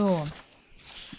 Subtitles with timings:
[0.00, 0.26] So,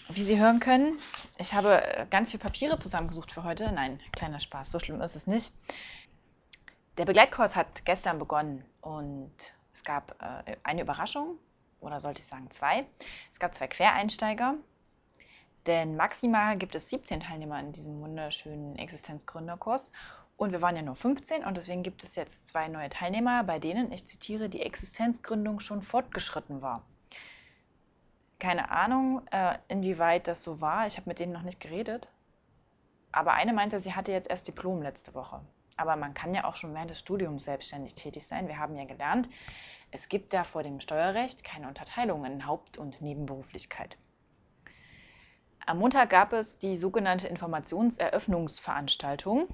[0.08, 0.98] wie Sie hören können,
[1.38, 3.70] ich habe äh, ganz viele Papiere zusammengesucht für heute.
[3.70, 5.54] Nein, kleiner Spaß, so schlimm ist es nicht.
[6.98, 9.30] Der Begleitkurs hat gestern begonnen und
[9.72, 11.38] es gab äh, eine Überraschung,
[11.78, 12.84] oder sollte ich sagen zwei.
[13.32, 14.54] Es gab zwei Quereinsteiger,
[15.68, 19.92] denn maximal gibt es 17 Teilnehmer in diesem wunderschönen Existenzgründerkurs
[20.36, 23.60] und wir waren ja nur 15 und deswegen gibt es jetzt zwei neue Teilnehmer, bei
[23.60, 26.82] denen, ich zitiere, die Existenzgründung schon fortgeschritten war
[28.42, 30.88] keine Ahnung, äh, inwieweit das so war.
[30.88, 32.08] Ich habe mit denen noch nicht geredet.
[33.12, 35.42] Aber eine meinte, sie hatte jetzt erst Diplom letzte Woche.
[35.76, 38.48] Aber man kann ja auch schon während des Studiums selbstständig tätig sein.
[38.48, 39.28] Wir haben ja gelernt,
[39.92, 43.96] es gibt da vor dem Steuerrecht keine Unterteilung in Haupt- und Nebenberuflichkeit.
[45.64, 49.46] Am Montag gab es die sogenannte Informationseröffnungsveranstaltung.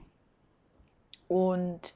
[1.28, 1.94] Und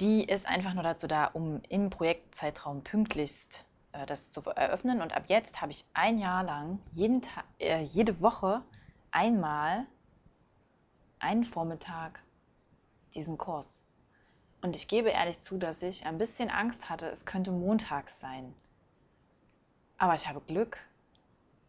[0.00, 3.64] die ist einfach nur dazu da, um im Projektzeitraum pünktlichst
[4.04, 5.00] das zu eröffnen.
[5.00, 8.62] Und ab jetzt habe ich ein Jahr lang jeden Tag, äh, jede Woche
[9.10, 9.86] einmal
[11.18, 12.20] einen Vormittag
[13.14, 13.66] diesen Kurs.
[14.60, 18.52] Und ich gebe ehrlich zu, dass ich ein bisschen Angst hatte, es könnte montags sein.
[19.96, 20.78] Aber ich habe Glück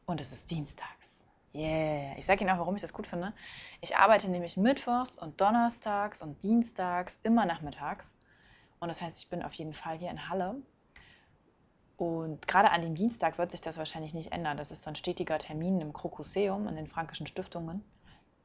[0.05, 1.21] und es ist dienstags.
[1.53, 2.17] Yeah.
[2.17, 3.33] Ich sage Ihnen auch, warum ich das gut finde.
[3.81, 8.13] Ich arbeite nämlich mittwochs und donnerstags und dienstags immer nachmittags.
[8.79, 10.55] Und das heißt, ich bin auf jeden Fall hier in Halle
[11.97, 14.55] und gerade an dem Dienstag wird sich das wahrscheinlich nicht ändern.
[14.55, 17.83] Das ist so ein stetiger Termin im Krokuseum in den Frankischen Stiftungen,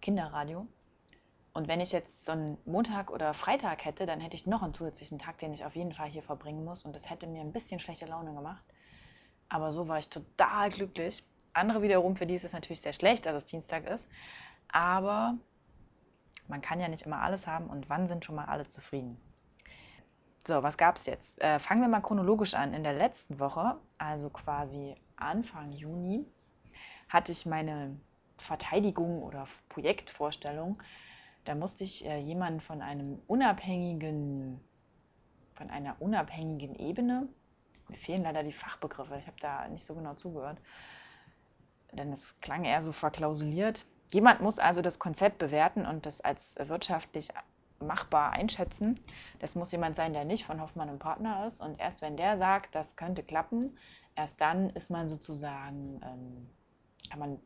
[0.00, 0.66] Kinderradio.
[1.52, 4.72] Und wenn ich jetzt so einen Montag oder Freitag hätte, dann hätte ich noch einen
[4.72, 6.86] zusätzlichen Tag, den ich auf jeden Fall hier verbringen muss.
[6.86, 8.64] Und das hätte mir ein bisschen schlechte Laune gemacht.
[9.50, 11.22] Aber so war ich total glücklich.
[11.52, 14.08] Andere wiederum, für die ist es natürlich sehr schlecht, dass es Dienstag ist.
[14.68, 15.34] Aber
[16.48, 17.68] man kann ja nicht immer alles haben.
[17.68, 19.20] Und wann sind schon mal alle zufrieden?
[20.44, 21.40] So, was gab es jetzt?
[21.40, 22.74] Äh, fangen wir mal chronologisch an.
[22.74, 26.26] In der letzten Woche, also quasi Anfang Juni,
[27.08, 27.96] hatte ich meine
[28.38, 30.82] Verteidigung oder Projektvorstellung.
[31.44, 34.60] Da musste ich äh, jemanden von einem unabhängigen,
[35.54, 37.28] von einer unabhängigen Ebene,
[37.88, 40.58] mir fehlen leider die Fachbegriffe, ich habe da nicht so genau zugehört,
[41.92, 43.84] denn es klang eher so verklausuliert.
[44.12, 47.28] Jemand muss also das Konzept bewerten und das als wirtschaftlich
[47.82, 49.00] machbar einschätzen.
[49.38, 51.60] Das muss jemand sein, der nicht von Hoffmann und Partner ist.
[51.60, 53.76] Und erst wenn der sagt, das könnte klappen,
[54.16, 56.48] erst dann ist man sozusagen, ähm,
[57.10, 57.38] kann man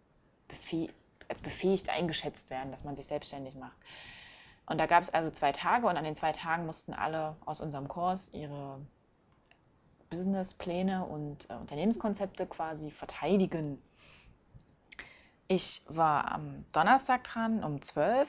[0.48, 0.90] befäh
[1.28, 3.76] als befähigt eingeschätzt werden, dass man sich selbstständig macht.
[4.66, 7.60] Und da gab es also zwei Tage und an den zwei Tagen mussten alle aus
[7.60, 8.80] unserem Kurs ihre
[10.10, 13.80] Businesspläne und äh, Unternehmenskonzepte quasi verteidigen.
[15.48, 18.28] Ich war am Donnerstag dran um 12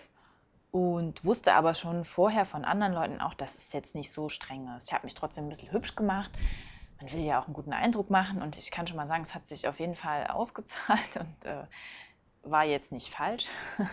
[0.77, 4.69] und wusste aber schon vorher von anderen Leuten auch, dass es jetzt nicht so streng
[4.77, 4.87] ist.
[4.87, 6.29] Ich habe mich trotzdem ein bisschen hübsch gemacht.
[7.01, 9.33] Man will ja auch einen guten Eindruck machen und ich kann schon mal sagen, es
[9.33, 11.63] hat sich auf jeden Fall ausgezahlt und äh,
[12.43, 13.47] war jetzt nicht falsch.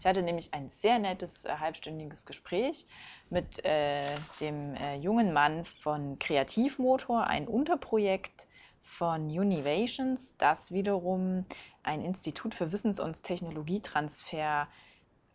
[0.00, 2.84] Ich hatte nämlich ein sehr nettes äh, halbstündiges Gespräch
[3.30, 8.48] mit äh, dem äh, jungen Mann von Kreativmotor, ein Unterprojekt
[8.82, 11.46] von Univations, das wiederum
[11.84, 14.91] ein Institut für Wissens- und Technologietransfer ist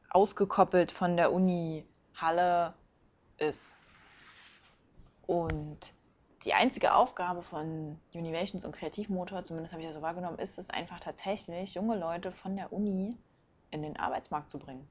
[0.10, 1.86] ausgekoppelt von der Uni
[2.16, 2.74] Halle
[3.38, 3.76] ist.
[5.26, 5.94] Und
[6.44, 10.70] die einzige Aufgabe von Univations und Kreativmotor, zumindest habe ich das so wahrgenommen, ist es
[10.70, 13.18] einfach tatsächlich, junge Leute von der Uni
[13.72, 14.88] in den Arbeitsmarkt zu bringen.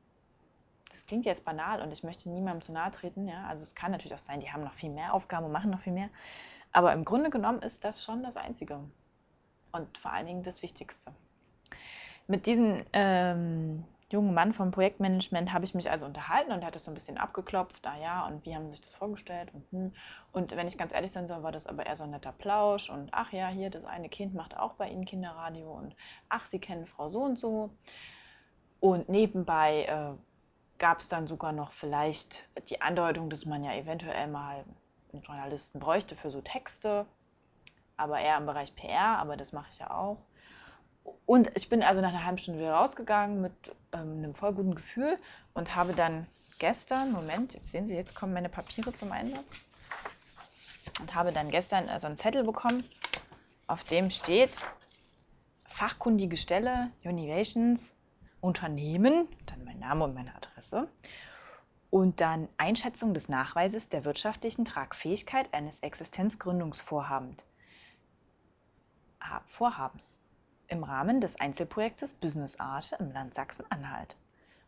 [0.90, 3.28] Das klingt jetzt banal und ich möchte niemandem zu nahe treten.
[3.28, 3.46] Ja?
[3.46, 5.80] Also es kann natürlich auch sein, die haben noch viel mehr Aufgaben und machen noch
[5.80, 6.10] viel mehr.
[6.72, 8.80] Aber im Grunde genommen ist das schon das Einzige.
[9.72, 11.12] Und vor allen Dingen das Wichtigste.
[12.26, 16.76] Mit diesen ähm, jungen Mann vom Projektmanagement habe ich mich also unterhalten und er hat
[16.76, 19.64] das so ein bisschen abgeklopft, ah ja, und wie haben sie sich das vorgestellt und
[19.72, 19.92] hm.
[20.32, 22.88] Und wenn ich ganz ehrlich sein soll, war das aber eher so ein netter Plausch
[22.88, 25.96] und ach ja, hier, das eine Kind macht auch bei Ihnen Kinderradio und
[26.28, 27.70] ach, Sie kennen Frau so und so.
[28.78, 30.16] Und nebenbei äh,
[30.78, 34.64] gab es dann sogar noch vielleicht die Andeutung, dass man ja eventuell mal
[35.12, 37.06] einen Journalisten bräuchte für so Texte,
[37.96, 40.18] aber eher im Bereich PR, aber das mache ich ja auch.
[41.24, 43.52] Und ich bin also nach einer halben Stunde wieder rausgegangen mit
[43.92, 45.18] ähm, einem voll guten Gefühl
[45.54, 46.26] und habe dann
[46.58, 49.44] gestern, Moment, jetzt sehen Sie, jetzt kommen meine Papiere zum Einsatz.
[51.00, 52.84] Und habe dann gestern äh, so einen Zettel bekommen,
[53.66, 54.52] auf dem steht
[55.64, 57.94] fachkundige Stelle, Univations,
[58.40, 60.88] Unternehmen, dann mein Name und meine Adresse.
[61.90, 67.42] Und dann Einschätzung des Nachweises der wirtschaftlichen Tragfähigkeit eines Existenzgründungsvorhabens.
[69.48, 70.15] Vorhabens
[70.68, 74.16] im Rahmen des Einzelprojektes Business Art im Land Sachsen-Anhalt.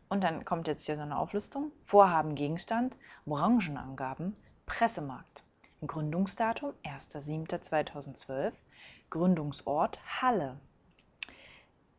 [0.09, 1.71] Und dann kommt jetzt hier so eine Auflistung.
[1.85, 4.35] Vorhaben, Gegenstand, Branchenangaben,
[4.65, 5.43] Pressemarkt.
[5.85, 8.51] Gründungsdatum 1.7.2012,
[9.09, 10.57] Gründungsort Halle.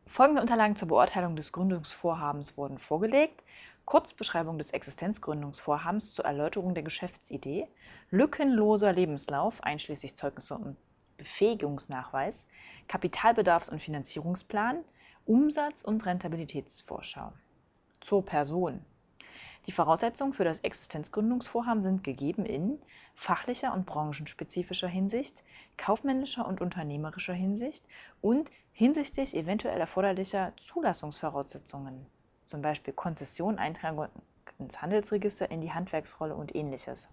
[0.05, 3.43] Folgende Unterlagen zur Beurteilung des Gründungsvorhabens wurden vorgelegt.
[3.85, 7.67] Kurzbeschreibung des Existenzgründungsvorhabens zur Erläuterung der Geschäftsidee,
[8.11, 10.77] lückenloser Lebenslauf einschließlich Zeugnisse und
[11.21, 12.47] Befähigungsnachweis,
[12.89, 14.83] Kapitalbedarfs- und Finanzierungsplan,
[15.27, 17.31] Umsatz- und Rentabilitätsvorschau.
[17.99, 18.83] Zur Person.
[19.67, 22.79] Die Voraussetzungen für das Existenzgründungsvorhaben sind gegeben in
[23.13, 25.43] fachlicher und branchenspezifischer Hinsicht,
[25.77, 27.85] kaufmännischer und unternehmerischer Hinsicht
[28.21, 32.03] und hinsichtlich eventuell erforderlicher Zulassungsvoraussetzungen,
[32.45, 34.07] zum Beispiel Konzession, Eintragung
[34.57, 37.07] ins Handelsregister, in die Handwerksrolle und ähnliches.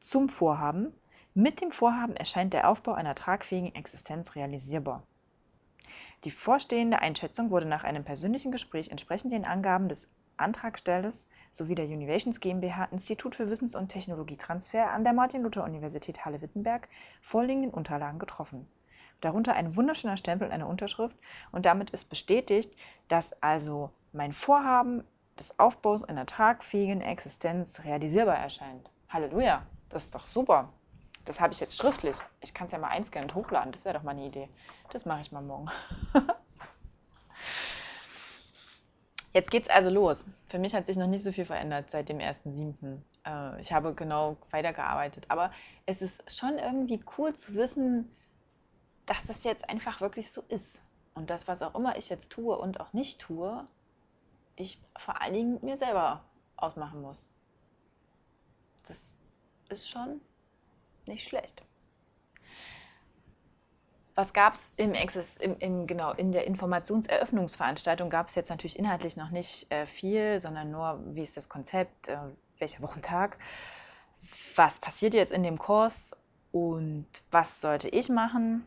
[0.00, 0.92] Zum Vorhaben.
[1.36, 5.02] Mit dem Vorhaben erscheint der Aufbau einer tragfähigen Existenz realisierbar.
[6.22, 11.86] Die vorstehende Einschätzung wurde nach einem persönlichen Gespräch entsprechend den Angaben des Antragstellers sowie der
[11.86, 16.88] Univations GmbH Institut für Wissens- und Technologietransfer an der Martin-Luther-Universität Halle-Wittenberg
[17.20, 18.68] vorliegenden Unterlagen getroffen.
[19.20, 21.16] Darunter ein wunderschöner Stempel und eine Unterschrift
[21.50, 22.72] und damit ist bestätigt,
[23.08, 25.02] dass also mein Vorhaben
[25.36, 28.88] des Aufbaus einer tragfähigen Existenz realisierbar erscheint.
[29.08, 30.72] Halleluja, das ist doch super.
[31.24, 32.16] Das habe ich jetzt schriftlich.
[32.40, 33.72] Ich kann es ja mal einscannen und hochladen.
[33.72, 34.48] Das wäre doch mal eine Idee.
[34.90, 35.70] Das mache ich mal morgen.
[39.32, 40.24] Jetzt geht's also los.
[40.48, 42.98] Für mich hat sich noch nicht so viel verändert seit dem 1.7.
[43.26, 45.26] Äh, ich habe genau weitergearbeitet.
[45.28, 45.50] Aber
[45.86, 48.08] es ist schon irgendwie cool zu wissen,
[49.06, 50.78] dass das jetzt einfach wirklich so ist.
[51.14, 53.66] Und das, was auch immer ich jetzt tue und auch nicht tue,
[54.54, 56.22] ich vor allen Dingen mir selber
[56.56, 57.26] ausmachen muss.
[58.86, 59.00] Das
[59.68, 60.20] ist schon
[61.06, 61.62] nicht schlecht.
[64.16, 64.94] Was gab es im,
[65.40, 68.10] im, im, genau, in der Informationseröffnungsveranstaltung?
[68.10, 72.08] Gab es jetzt natürlich inhaltlich noch nicht äh, viel, sondern nur, wie ist das Konzept,
[72.08, 72.18] äh,
[72.58, 73.38] welcher Wochentag,
[74.54, 76.12] was passiert jetzt in dem Kurs
[76.52, 78.64] und was sollte ich machen?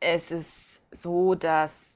[0.00, 0.52] Es ist
[0.90, 1.94] so, dass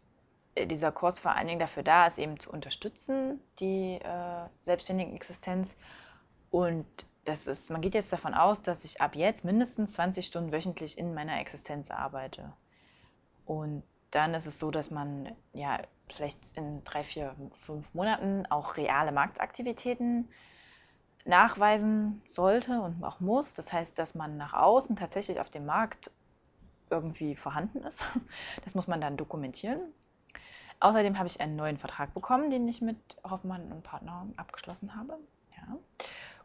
[0.57, 5.75] dieser Kurs vor allen Dingen dafür da ist, eben zu unterstützen, die äh, selbstständige Existenz
[6.51, 6.87] und
[7.29, 10.97] das ist, man geht jetzt davon aus, dass ich ab jetzt mindestens 20 Stunden wöchentlich
[10.97, 12.53] in meiner Existenz arbeite.
[13.45, 15.79] Und dann ist es so, dass man ja
[16.09, 17.35] vielleicht in drei, vier,
[17.67, 20.29] fünf Monaten auch reale Marktaktivitäten
[21.27, 23.53] nachweisen sollte und auch muss.
[23.53, 26.11] Das heißt, dass man nach außen tatsächlich auf dem Markt
[26.91, 28.03] irgendwie vorhanden ist.
[28.65, 29.81] Das muss man dann dokumentieren.
[30.81, 32.97] Außerdem habe ich einen neuen Vertrag bekommen, den ich mit
[33.29, 35.19] Hoffmann und Partner abgeschlossen habe.
[35.57, 35.77] Ja.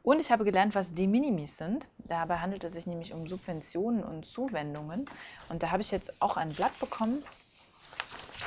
[0.04, 1.88] Und ich habe gelernt, was De Minimis sind.
[1.98, 5.06] Dabei handelt es sich nämlich um Subventionen und Zuwendungen.
[5.48, 7.24] Und da habe ich jetzt auch ein Blatt bekommen.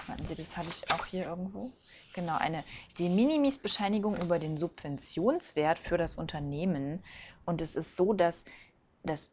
[0.07, 1.71] Warten Sie, das habe ich auch hier irgendwo.
[2.15, 2.63] Genau, eine
[2.99, 7.03] De Minimis Bescheinigung über den Subventionswert für das Unternehmen.
[7.47, 8.45] Und es ist so, dass,
[9.03, 9.31] dass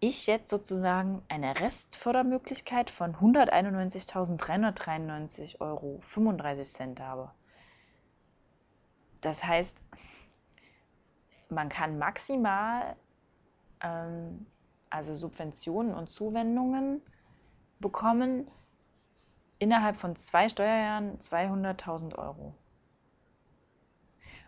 [0.00, 6.00] ich jetzt sozusagen eine Restfördermöglichkeit von 191.393,35 Euro
[7.00, 7.30] habe.
[9.20, 9.74] Das heißt,
[11.50, 12.96] man kann maximal
[13.80, 14.46] ähm,
[14.90, 17.02] also Subventionen und Zuwendungen
[17.80, 18.48] bekommen
[19.58, 22.54] innerhalb von zwei Steuerjahren 200.000 Euro.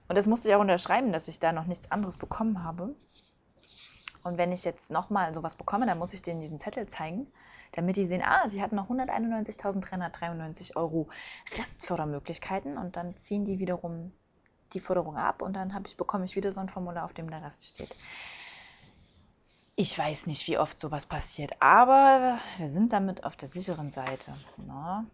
[0.08, 2.94] Und das musste ich auch unterschreiben, dass ich da noch nichts anderes bekommen habe.
[4.22, 7.26] Und wenn ich jetzt nochmal sowas bekomme, dann muss ich denen diesen Zettel zeigen,
[7.72, 11.08] damit die sehen, ah, sie hatten noch 191.393 Euro
[11.56, 14.12] Restfördermöglichkeiten und dann ziehen die wiederum
[14.76, 17.42] die Forderung ab und dann ich, bekomme ich wieder so ein Formular, auf dem der
[17.42, 17.96] Rest steht.
[19.74, 24.32] Ich weiß nicht, wie oft sowas passiert, aber wir sind damit auf der sicheren Seite.
[24.56, 25.04] Na?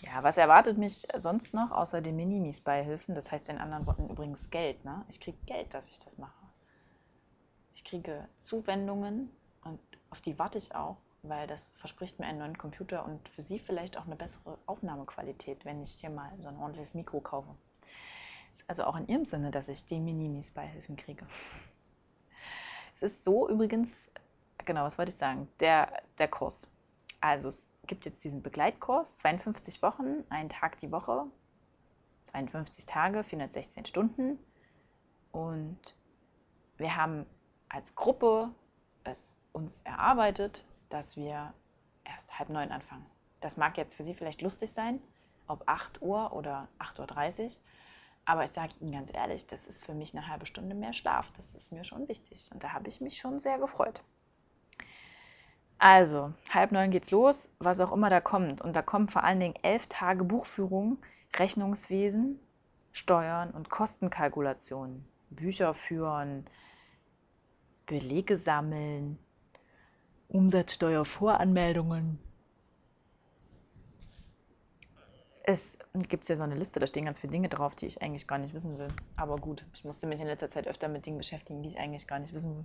[0.00, 3.14] Ja, was erwartet mich sonst noch, außer den Minimis-Beihilfen?
[3.14, 4.84] Das heißt in anderen Worten übrigens Geld.
[4.84, 5.04] Ne?
[5.08, 6.32] Ich kriege Geld, dass ich das mache.
[7.74, 9.30] Ich kriege Zuwendungen
[9.64, 13.42] und auf die warte ich auch, weil das verspricht mir einen neuen Computer und für
[13.42, 17.54] Sie vielleicht auch eine bessere Aufnahmequalität, wenn ich hier mal so ein ordentliches Mikro kaufe
[18.66, 21.26] also auch in ihrem Sinne, dass ich die Minimis Beihilfen kriege.
[22.96, 24.10] Es ist so übrigens,
[24.64, 26.68] genau, was wollte ich sagen, der, der Kurs.
[27.20, 31.26] Also es gibt jetzt diesen Begleitkurs, 52 Wochen, einen Tag die Woche,
[32.24, 34.38] 52 Tage, 416 Stunden.
[35.32, 35.78] Und
[36.76, 37.26] wir haben
[37.68, 38.50] als Gruppe
[39.04, 41.52] es uns erarbeitet, dass wir
[42.04, 43.06] erst halb neun anfangen.
[43.40, 45.00] Das mag jetzt für Sie vielleicht lustig sein,
[45.46, 47.50] ob 8 Uhr oder 8.30 Uhr.
[48.24, 51.30] Aber ich sage Ihnen ganz ehrlich, das ist für mich eine halbe Stunde mehr Schlaf.
[51.36, 52.48] Das ist mir schon wichtig.
[52.52, 54.00] Und da habe ich mich schon sehr gefreut.
[55.78, 58.60] Also, halb neun geht's los, was auch immer da kommt.
[58.60, 60.98] Und da kommen vor allen Dingen elf Tage Buchführung,
[61.34, 62.38] Rechnungswesen,
[62.92, 65.04] Steuern und Kostenkalkulationen.
[65.30, 66.44] Bücher führen,
[67.86, 69.18] Belege sammeln,
[70.28, 72.18] Umsatzsteuervoranmeldungen.
[75.44, 75.76] Es
[76.08, 78.38] gibt ja so eine Liste, da stehen ganz viele Dinge drauf, die ich eigentlich gar
[78.38, 78.88] nicht wissen will.
[79.16, 82.06] Aber gut, ich musste mich in letzter Zeit öfter mit Dingen beschäftigen, die ich eigentlich
[82.06, 82.64] gar nicht wissen will.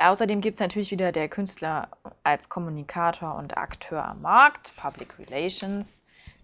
[0.00, 1.88] Außerdem gibt es natürlich wieder der Künstler
[2.22, 5.86] als Kommunikator und Akteur am Markt, Public Relations.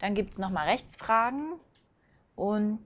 [0.00, 1.55] Dann gibt es nochmal Rechtsfragen
[2.37, 2.85] und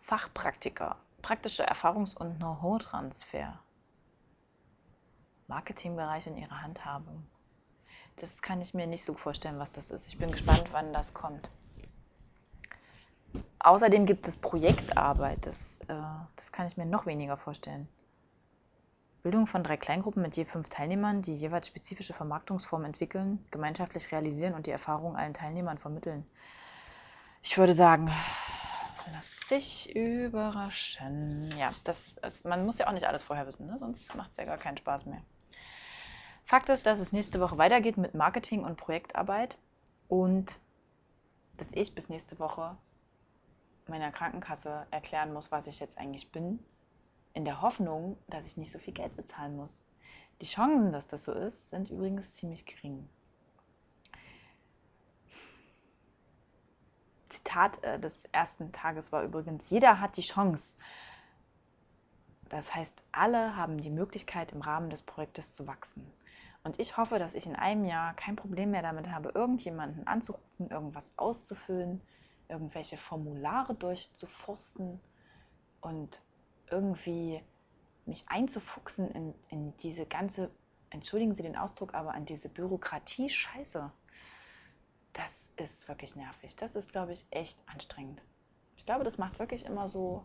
[0.00, 3.58] Fachpraktiker, praktische Erfahrungs- und Know-how-Transfer.
[5.48, 7.24] Marketingbereich und ihre Handhabung.
[8.22, 10.06] Das kann ich mir nicht so vorstellen, was das ist.
[10.06, 11.50] Ich bin gespannt, wann das kommt.
[13.58, 15.44] Außerdem gibt es Projektarbeit.
[15.44, 15.94] Das, äh,
[16.36, 17.88] das kann ich mir noch weniger vorstellen.
[19.24, 24.54] Bildung von drei Kleingruppen mit je fünf Teilnehmern, die jeweils spezifische Vermarktungsformen entwickeln, gemeinschaftlich realisieren
[24.54, 26.24] und die Erfahrung allen Teilnehmern vermitteln.
[27.42, 28.12] Ich würde sagen,
[29.12, 31.52] lass dich überraschen.
[31.58, 33.78] Ja, das ist, man muss ja auch nicht alles vorher wissen, ne?
[33.80, 35.22] sonst macht es ja gar keinen Spaß mehr.
[36.44, 39.56] Fakt ist, dass es nächste Woche weitergeht mit Marketing und Projektarbeit
[40.08, 40.58] und
[41.56, 42.76] dass ich bis nächste Woche
[43.88, 46.58] meiner Krankenkasse erklären muss, was ich jetzt eigentlich bin,
[47.34, 49.72] in der Hoffnung, dass ich nicht so viel Geld bezahlen muss.
[50.40, 53.08] Die Chancen, dass das so ist, sind übrigens ziemlich gering.
[57.30, 60.62] Zitat äh, des ersten Tages war übrigens, jeder hat die Chance.
[62.48, 66.12] Das heißt, alle haben die Möglichkeit, im Rahmen des Projektes zu wachsen.
[66.64, 70.70] Und ich hoffe, dass ich in einem Jahr kein Problem mehr damit habe, irgendjemanden anzurufen,
[70.70, 72.00] irgendwas auszufüllen,
[72.48, 75.00] irgendwelche Formulare durchzuforsten
[75.80, 76.20] und
[76.70, 77.42] irgendwie
[78.06, 80.50] mich einzufuchsen in, in diese ganze,
[80.90, 83.90] entschuldigen Sie den Ausdruck, aber an diese Bürokratie-Scheiße.
[85.12, 86.54] Das ist wirklich nervig.
[86.56, 88.22] Das ist, glaube ich, echt anstrengend.
[88.76, 90.24] Ich glaube, das macht wirklich immer so,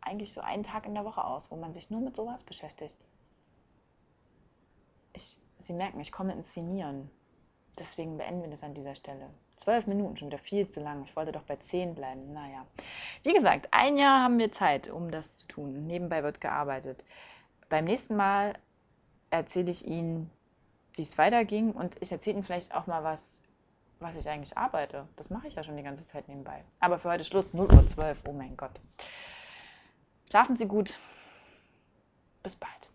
[0.00, 2.96] eigentlich so einen Tag in der Woche aus, wo man sich nur mit sowas beschäftigt.
[5.66, 7.10] Sie merken, ich komme ins Szenieren.
[7.76, 9.28] Deswegen beenden wir das an dieser Stelle.
[9.56, 11.02] Zwölf Minuten, schon wieder viel zu lang.
[11.04, 12.32] Ich wollte doch bei zehn bleiben.
[12.32, 12.64] Naja.
[13.24, 15.86] Wie gesagt, ein Jahr haben wir Zeit, um das zu tun.
[15.88, 17.04] Nebenbei wird gearbeitet.
[17.68, 18.54] Beim nächsten Mal
[19.30, 20.30] erzähle ich Ihnen,
[20.92, 23.28] wie es weiterging und ich erzähle Ihnen vielleicht auch mal was,
[23.98, 25.08] was ich eigentlich arbeite.
[25.16, 26.62] Das mache ich ja schon die ganze Zeit nebenbei.
[26.78, 28.20] Aber für heute Schluss, 0 Uhr 12.
[28.28, 28.78] Oh mein Gott.
[30.30, 30.96] Schlafen Sie gut.
[32.44, 32.85] Bis bald.